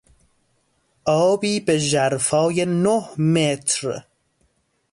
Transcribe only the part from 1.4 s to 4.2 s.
به ژرفای نه متر